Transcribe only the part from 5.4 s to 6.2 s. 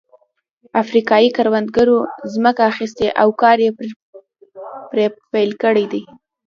کړی دی.